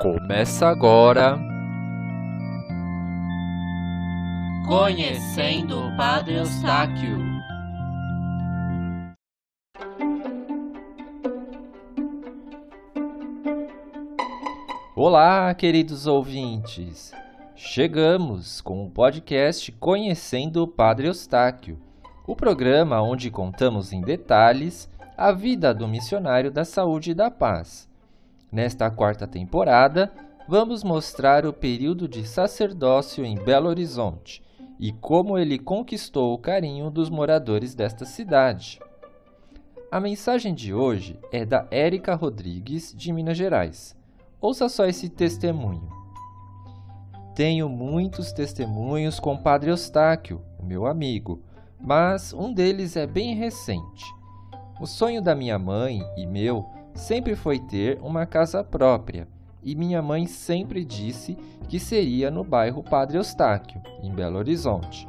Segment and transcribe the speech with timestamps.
[0.00, 1.38] Começa agora.
[4.66, 7.16] Conhecendo o Padre Eustáquio.
[14.96, 17.12] Olá, queridos ouvintes.
[17.54, 21.78] Chegamos com o podcast Conhecendo o Padre Eustáquio,
[22.26, 27.93] o programa onde contamos em detalhes a vida do missionário da saúde e da paz.
[28.54, 30.12] Nesta quarta temporada,
[30.46, 34.44] vamos mostrar o período de sacerdócio em Belo Horizonte
[34.78, 38.78] e como ele conquistou o carinho dos moradores desta cidade.
[39.90, 43.96] A mensagem de hoje é da Érica Rodrigues, de Minas Gerais.
[44.40, 45.88] Ouça só esse testemunho.
[47.34, 51.42] Tenho muitos testemunhos com Padre Eustáquio, meu amigo,
[51.80, 54.04] mas um deles é bem recente.
[54.80, 59.28] O sonho da minha mãe e meu sempre foi ter uma casa própria,
[59.62, 61.36] e minha mãe sempre disse
[61.68, 65.08] que seria no bairro Padre Eustáquio, em Belo Horizonte.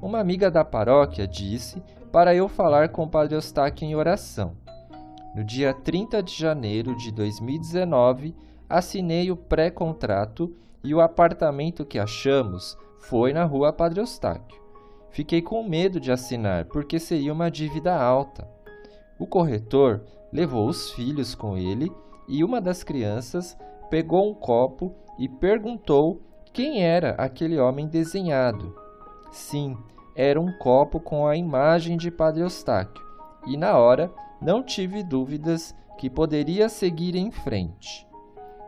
[0.00, 4.56] Uma amiga da paróquia disse para eu falar com o Padre Eustáquio em oração.
[5.34, 8.34] No dia 30 de janeiro de 2019,
[8.68, 14.60] assinei o pré-contrato e o apartamento que achamos foi na rua Padre Eustáquio.
[15.10, 18.48] Fiquei com medo de assinar porque seria uma dívida alta.
[19.18, 21.92] O corretor levou os filhos com ele
[22.26, 23.56] e uma das crianças
[23.90, 28.74] pegou um copo e perguntou quem era aquele homem desenhado.
[29.30, 29.76] Sim,
[30.14, 33.04] era um copo com a imagem de Padre Eustáquio,
[33.46, 38.06] e na hora não tive dúvidas que poderia seguir em frente.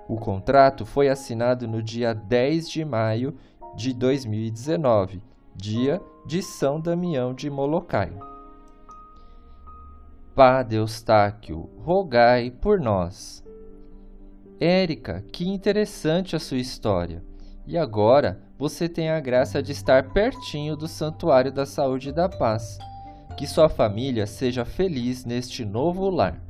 [0.09, 3.35] O contrato foi assinado no dia 10 de maio
[3.75, 5.23] de 2019,
[5.55, 8.13] dia de São Damião de Molokai.
[10.35, 13.45] Padre Eustáquio, rogai por nós.
[14.59, 17.25] Érica, que interessante a sua história.
[17.65, 22.29] E agora você tem a graça de estar pertinho do Santuário da Saúde e da
[22.29, 22.79] Paz.
[23.37, 26.43] Que sua família seja feliz neste novo lar.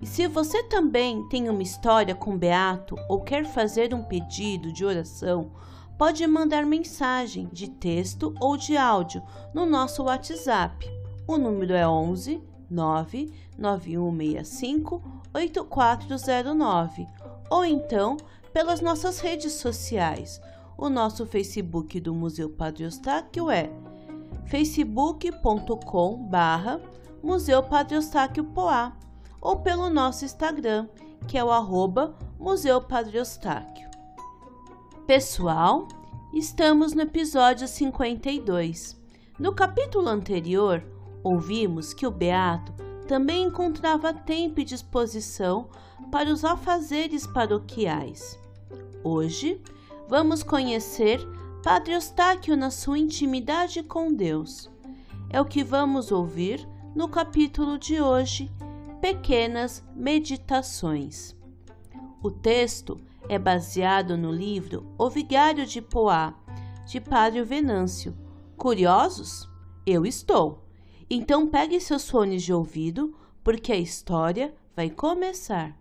[0.00, 4.86] E se você também tem uma história com Beato ou quer fazer um pedido de
[4.86, 5.50] oração,
[5.98, 9.22] pode mandar mensagem de texto ou de áudio
[9.52, 10.90] no nosso WhatsApp.
[11.28, 15.02] O número é 11 99165
[15.34, 17.06] 8409
[17.50, 18.16] ou então
[18.52, 20.40] pelas nossas redes sociais.
[20.76, 23.70] O nosso Facebook do Museu Padre Eustáquio é
[24.46, 26.80] facebook.com barra
[27.22, 28.96] Museu Padre Eustáquio Poá
[29.40, 30.88] ou pelo nosso Instagram,
[31.28, 33.90] que é o arroba Museu Padre Eustáquio.
[35.06, 35.86] Pessoal,
[36.32, 38.96] estamos no episódio 52.
[39.38, 40.82] No capítulo anterior,
[41.22, 42.72] ouvimos que o Beato
[43.06, 45.68] também encontrava tempo e disposição
[46.10, 48.38] para os afazeres paroquiais.
[49.04, 49.60] Hoje,
[50.08, 51.20] vamos conhecer
[51.62, 54.70] Padre Eustáquio na sua intimidade com Deus.
[55.30, 58.50] É o que vamos ouvir no capítulo de hoje,
[59.00, 61.34] Pequenas Meditações.
[62.22, 66.34] O texto é baseado no livro O Vigário de Poá,
[66.86, 68.14] de Padre Venâncio.
[68.56, 69.48] Curiosos?
[69.86, 70.61] Eu estou!
[71.14, 73.14] Então pegue seus fones de ouvido,
[73.44, 75.76] porque a história vai começar.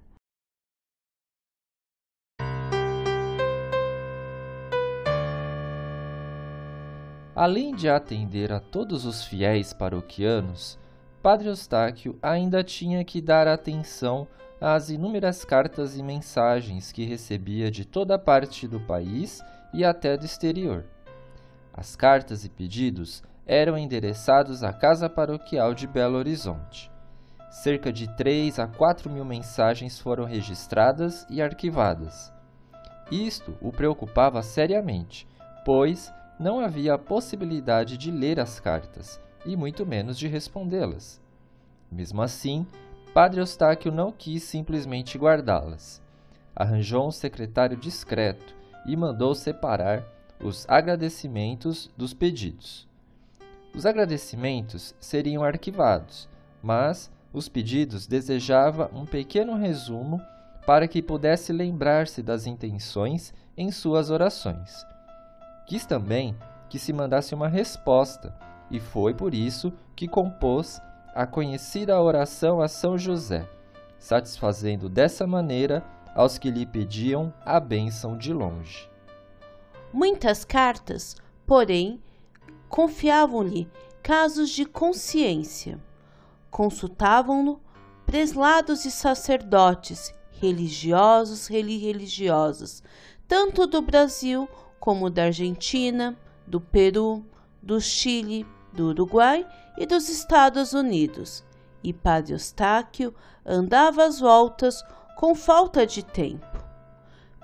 [7.33, 10.77] Além de atender a todos os fiéis paroquianos,
[11.23, 14.27] Padre Eustáquio ainda tinha que dar atenção
[14.59, 19.41] às inúmeras cartas e mensagens que recebia de toda parte do país
[19.73, 20.83] e até do exterior.
[21.73, 26.89] As cartas e pedidos eram endereçados à Casa Paroquial de Belo Horizonte.
[27.49, 32.33] Cerca de 3 a 4 mil mensagens foram registradas e arquivadas.
[33.11, 35.27] Isto o preocupava seriamente,
[35.65, 41.21] pois não havia a possibilidade de ler as cartas, e muito menos de respondê-las.
[41.91, 42.65] Mesmo assim,
[43.13, 46.01] Padre Eustáquio não quis simplesmente guardá-las.
[46.55, 48.55] Arranjou um secretário discreto
[48.85, 50.05] e mandou separar
[50.39, 52.89] os agradecimentos dos pedidos.
[53.73, 56.27] Os agradecimentos seriam arquivados,
[56.61, 60.21] mas os pedidos desejava um pequeno resumo
[60.65, 64.85] para que pudesse lembrar-se das intenções em suas orações.
[65.65, 66.35] Quis também
[66.69, 68.35] que se mandasse uma resposta,
[68.69, 70.81] e foi por isso que compôs
[71.13, 73.47] a conhecida oração a São José,
[73.97, 75.83] satisfazendo dessa maneira
[76.13, 78.89] aos que lhe pediam a bênção de longe.
[79.93, 81.15] Muitas cartas,
[81.45, 82.01] porém,
[82.71, 83.69] confiavam-lhe
[84.01, 85.77] casos de consciência.
[86.49, 87.61] Consultavam-no
[88.05, 92.81] preslados e sacerdotes, religiosos e religiosas,
[93.27, 94.47] tanto do Brasil
[94.79, 97.25] como da Argentina, do Peru,
[97.61, 99.45] do Chile, do Uruguai
[99.77, 101.43] e dos Estados Unidos.
[101.83, 103.13] E Padre Eustáquio
[103.45, 104.81] andava às voltas
[105.17, 106.45] com falta de tempo.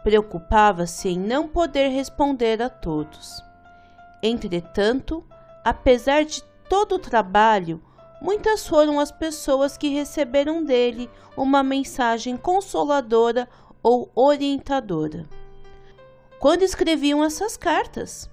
[0.03, 3.46] Preocupava-se em não poder responder a todos.
[4.21, 5.23] Entretanto,
[5.63, 7.81] apesar de todo o trabalho,
[8.21, 13.47] muitas foram as pessoas que receberam dele uma mensagem consoladora
[13.83, 15.25] ou orientadora.
[16.39, 18.29] Quando escreviam essas cartas,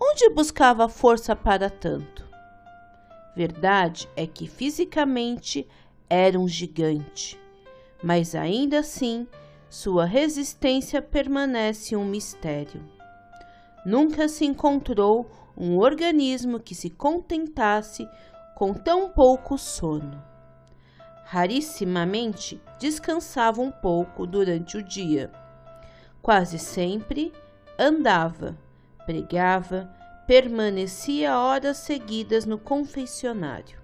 [0.00, 2.26] onde buscava força para tanto?
[3.34, 5.66] Verdade é que fisicamente
[6.08, 7.38] era um gigante,
[8.02, 9.26] mas ainda assim
[9.68, 12.97] sua resistência permanece um mistério.
[13.88, 18.06] Nunca se encontrou um organismo que se contentasse
[18.54, 20.22] com tão pouco sono.
[21.24, 25.32] Rarissimamente descansava um pouco durante o dia.
[26.20, 27.32] Quase sempre
[27.78, 28.58] andava,
[29.06, 29.90] pregava,
[30.26, 33.80] permanecia horas seguidas no confessionário.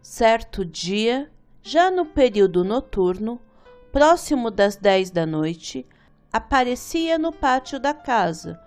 [0.00, 1.30] Certo dia,
[1.62, 3.38] já no período noturno,
[3.92, 5.86] próximo das dez da noite,
[6.32, 8.58] aparecia no pátio da casa,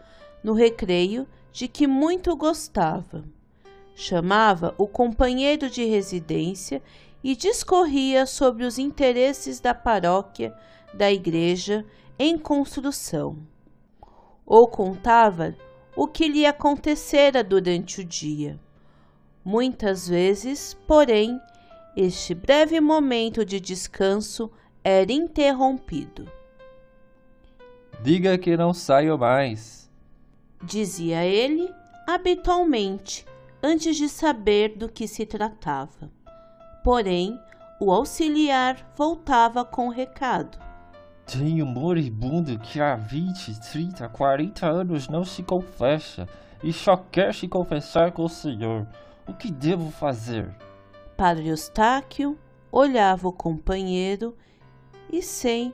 [0.44, 3.24] no recreio de que muito gostava.
[3.96, 6.82] Chamava o companheiro de residência
[7.24, 10.54] e discorria sobre os interesses da paróquia,
[10.94, 11.86] da igreja
[12.20, 13.38] em construção.
[14.46, 15.56] Ou contava
[15.96, 18.60] o que lhe acontecera durante o dia.
[19.46, 21.40] Muitas vezes, porém,
[21.96, 24.52] este breve momento de descanso
[24.84, 26.28] era interrompido.
[28.02, 29.83] Diga que não saio mais,
[30.64, 31.74] dizia ele
[32.08, 33.26] habitualmente,
[33.62, 36.10] antes de saber do que se tratava.
[36.84, 37.40] Porém,
[37.80, 40.58] o auxiliar voltava com o recado.
[41.36, 46.28] Um moribundo que há 20, 30, 40 anos não se confessa
[46.62, 48.88] e só quer se confessar com o Senhor.
[49.28, 50.54] O que devo fazer?
[51.16, 52.38] Padre Eustáquio
[52.72, 54.36] olhava o companheiro
[55.12, 55.74] e, sem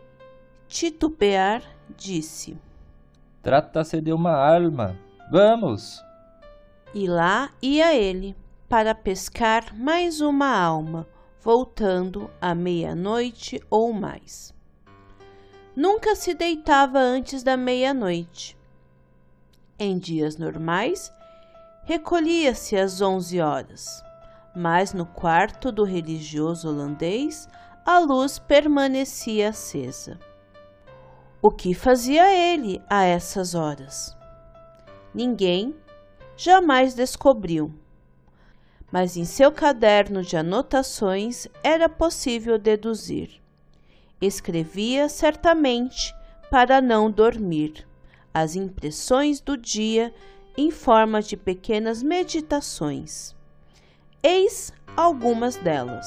[0.68, 1.64] titubear,
[1.98, 2.56] disse:
[3.42, 4.98] Trata-se de uma alma.
[5.32, 6.04] Vamos!
[6.94, 8.36] E lá ia ele
[8.68, 11.08] para pescar mais uma alma,
[11.42, 14.54] voltando à meia-noite ou mais.
[15.76, 18.58] Nunca se deitava antes da meia-noite.
[19.78, 21.12] Em dias normais,
[21.84, 24.04] recolhia-se às onze horas,
[24.56, 27.48] mas no quarto do religioso holandês
[27.86, 30.20] a luz permanecia acesa.
[31.42, 34.14] O que fazia ele a essas horas?
[35.14, 35.74] Ninguém
[36.36, 37.74] jamais descobriu.
[38.92, 43.42] Mas em seu caderno de anotações era possível deduzir.
[44.20, 46.14] Escrevia certamente
[46.52, 47.88] para não dormir
[48.34, 50.14] as impressões do dia
[50.58, 53.34] em forma de pequenas meditações.
[54.22, 56.06] Eis algumas delas.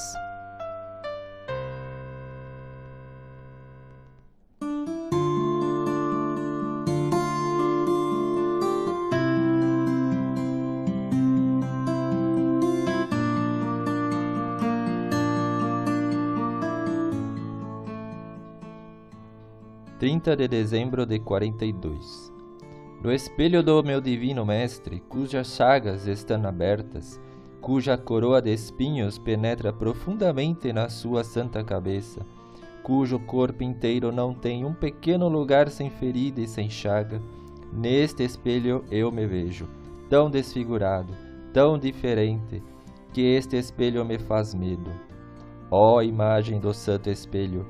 [20.23, 22.31] 30 de dezembro de 42.
[23.03, 27.19] No espelho do meu divino mestre, cujas chagas estão abertas,
[27.59, 32.25] cuja coroa de espinhos penetra profundamente na sua santa cabeça,
[32.81, 37.21] cujo corpo inteiro não tem um pequeno lugar sem ferida e sem chaga,
[37.73, 39.67] neste espelho eu me vejo,
[40.09, 41.13] tão desfigurado,
[41.51, 42.63] tão diferente,
[43.11, 44.89] que este espelho me faz medo.
[45.69, 47.65] Ó imagem do santo espelho,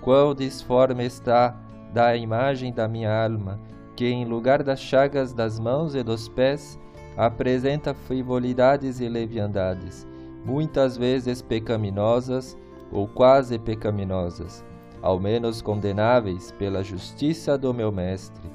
[0.00, 3.58] quão disforme está da imagem da minha alma,
[3.96, 6.78] que em lugar das chagas das mãos e dos pés,
[7.16, 10.06] apresenta frivolidades e leviandades,
[10.44, 12.56] muitas vezes pecaminosas
[12.92, 14.64] ou quase pecaminosas,
[15.02, 18.48] ao menos condenáveis pela justiça do meu mestre.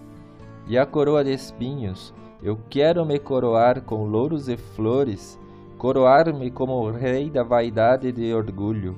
[0.65, 5.37] E a coroa de espinhos, eu quero me coroar com louros e flores,
[5.77, 8.97] coroar-me como rei da vaidade e de orgulho,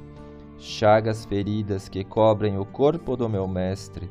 [0.59, 4.07] chagas feridas que cobrem o corpo do meu mestre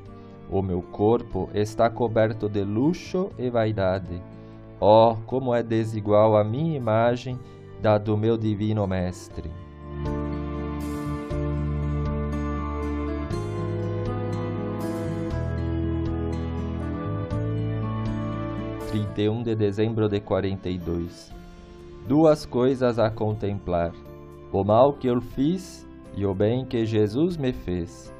[0.54, 4.22] o meu corpo está coberto de luxo e vaidade.
[4.80, 7.36] Oh, como é desigual a minha imagem
[7.82, 9.50] da do meu divino Mestre.
[18.88, 21.32] Trinta e um de dezembro de quarenta e dois.
[22.06, 23.90] Duas coisas a contemplar:
[24.52, 25.84] o mal que eu fiz
[26.16, 28.13] e o bem que Jesus me fez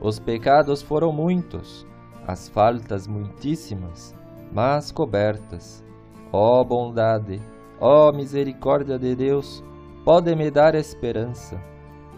[0.00, 1.86] Os pecados foram muitos,
[2.26, 4.14] as faltas muitíssimas,
[4.52, 5.84] mas cobertas.
[6.32, 7.40] Ó oh, bondade,
[7.80, 9.64] ó oh, misericórdia de Deus,
[10.04, 11.60] pode me dar esperança.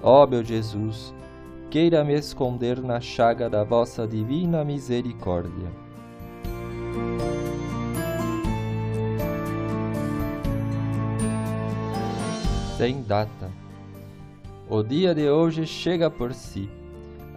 [0.02, 1.14] Ó oh, meu Jesus,
[1.70, 5.70] queira me esconder na chaga da vossa divina misericórdia.
[12.76, 13.50] Sem data.
[14.68, 16.77] O dia de hoje chega por si.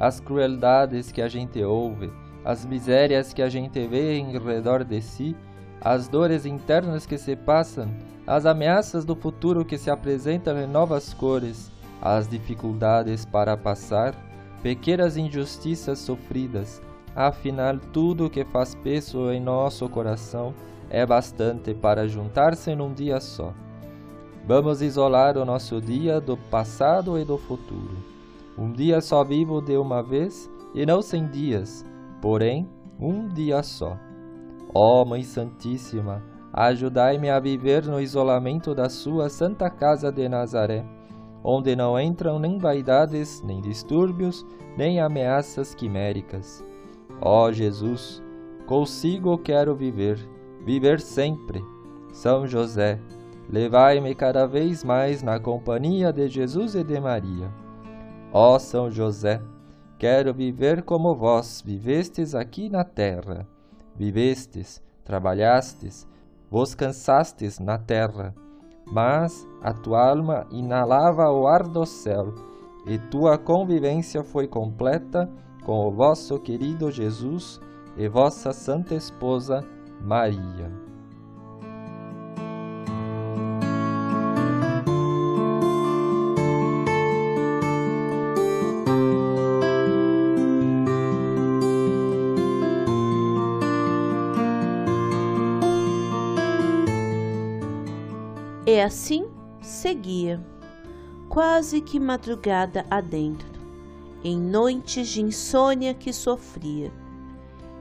[0.01, 2.11] As crueldades que a gente ouve,
[2.43, 5.35] as misérias que a gente vê em redor de si,
[5.79, 7.87] as dores internas que se passam,
[8.25, 14.15] as ameaças do futuro que se apresentam em novas cores, as dificuldades para passar,
[14.63, 16.81] pequenas injustiças sofridas,
[17.15, 20.51] afinal, tudo que faz peso em nosso coração
[20.89, 23.53] é bastante para juntar-se num dia só.
[24.47, 28.10] Vamos isolar o nosso dia do passado e do futuro.
[28.57, 31.85] Um dia só vivo de uma vez e não cem dias,
[32.21, 32.67] porém
[32.99, 33.97] um dia só.
[34.73, 40.85] Ó oh, Mãe Santíssima, ajudai-me a viver no isolamento da sua Santa Casa de Nazaré,
[41.43, 44.45] onde não entram nem vaidades, nem distúrbios,
[44.77, 46.63] nem ameaças quiméricas.
[47.21, 48.21] Ó oh, Jesus,
[48.65, 50.17] consigo quero viver,
[50.65, 51.63] viver sempre.
[52.13, 52.99] São José,
[53.49, 57.60] levai-me cada vez mais na companhia de Jesus e de Maria.
[58.33, 59.41] Ó São José,
[59.99, 63.45] quero viver como vós vivestes aqui na terra.
[63.95, 66.07] Vivestes, trabalhastes,
[66.49, 68.33] vos cansastes na terra,
[68.85, 72.33] mas a tua alma inalava o ar do céu,
[72.85, 75.29] e tua convivência foi completa
[75.65, 77.59] com o vosso querido Jesus
[77.97, 79.63] e vossa santa esposa
[80.01, 80.90] Maria.
[98.81, 99.27] E assim
[99.61, 100.43] seguia,
[101.29, 103.47] quase que madrugada adentro,
[104.23, 106.91] em noites de insônia que sofria.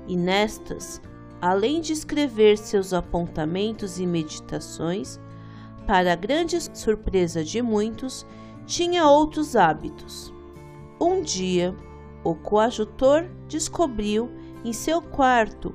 [0.06, 1.00] E nestas,
[1.40, 5.18] além de escrever seus apontamentos e meditações,
[5.86, 8.26] para grande surpresa de muitos,
[8.66, 10.30] tinha outros hábitos.
[11.00, 11.74] Um dia,
[12.22, 14.30] o coadjutor descobriu
[14.62, 15.74] em seu quarto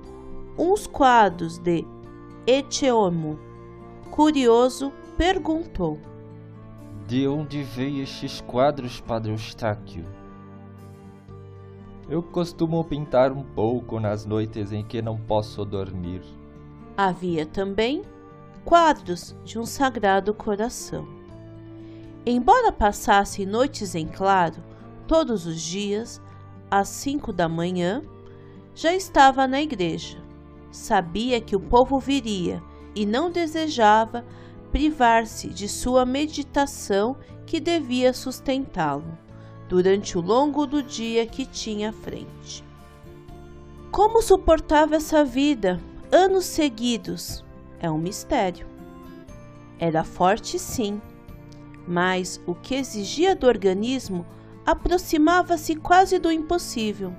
[0.56, 1.84] uns quadros de
[2.46, 3.40] Eteomo,
[4.12, 6.00] Curioso, perguntou:
[7.08, 10.06] De onde veio estes quadros, Padre Eustáquio?
[12.08, 16.22] Eu costumo pintar um pouco nas noites em que não posso dormir.
[16.96, 18.04] Havia também
[18.64, 21.08] quadros de um sagrado coração.
[22.26, 24.64] Embora passasse noites em claro,
[25.08, 26.22] todos os dias,
[26.70, 28.04] às cinco da manhã,
[28.74, 30.18] já estava na igreja.
[30.72, 32.62] Sabia que o povo viria
[32.96, 34.26] e não desejava
[34.76, 37.16] privar-se de sua meditação
[37.46, 39.18] que devia sustentá-lo
[39.70, 42.62] durante o longo do dia que tinha à frente.
[43.90, 45.80] Como suportava essa vida
[46.12, 47.42] anos seguidos
[47.80, 48.68] é um mistério.
[49.80, 51.02] Era forte, sim,
[51.88, 54.26] mas o que exigia do organismo
[54.66, 57.16] aproximava-se quase do impossível.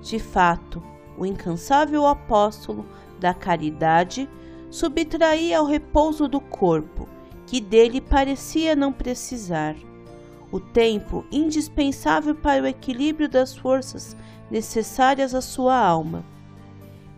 [0.00, 0.80] De fato,
[1.18, 2.86] o incansável apóstolo
[3.18, 4.30] da caridade
[4.70, 7.08] subtraía ao repouso do corpo,
[7.46, 9.74] que dele parecia não precisar,
[10.50, 14.16] o tempo indispensável para o equilíbrio das forças
[14.50, 16.24] necessárias à sua alma.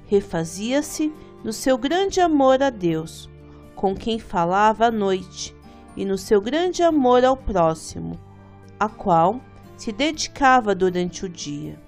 [0.06, 1.12] Refazia-se
[1.44, 3.28] no seu grande amor a Deus,
[3.74, 5.54] com quem falava à noite,
[5.96, 8.18] e no seu grande amor ao próximo,
[8.78, 9.40] a qual
[9.76, 11.80] se dedicava durante o dia.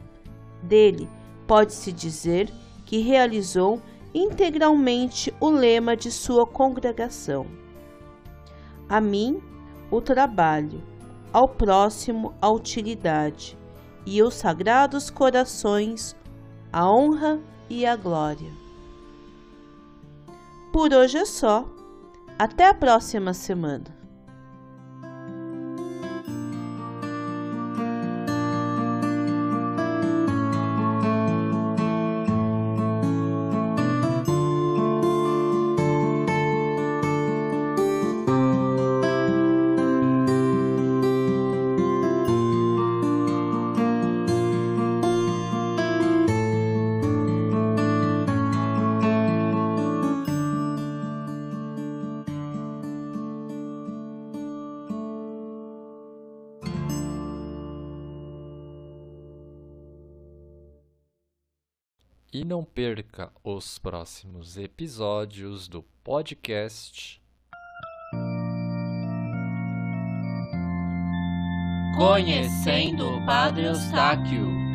[0.62, 1.09] Dele
[1.47, 2.50] pode-se dizer
[2.87, 3.81] que realizou
[4.14, 7.47] integralmente o lema de sua congregação.
[8.88, 9.42] A mim,
[9.90, 10.83] o trabalho,
[11.33, 13.59] ao próximo, a utilidade,
[14.04, 16.16] e aos sagrados corações,
[16.73, 17.40] a honra
[17.71, 18.50] e a glória.
[20.73, 21.64] Por hoje é só.
[22.38, 24.02] Até a próxima semana.
[62.33, 67.21] E não perca os próximos episódios do podcast
[71.95, 74.72] Conhecendo o Padre Eustáquio.